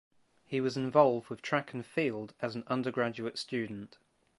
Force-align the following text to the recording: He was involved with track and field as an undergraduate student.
He 0.47 0.59
was 0.61 0.77
involved 0.77 1.29
with 1.29 1.43
track 1.43 1.73
and 1.73 1.85
field 1.85 2.33
as 2.41 2.55
an 2.55 2.63
undergraduate 2.65 3.37
student. 3.37 3.99